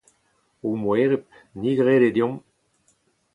O 0.67 0.69
moereb, 0.83 1.25
ni 1.61 1.71
’grede 1.77 2.09
deomp… 2.15 2.41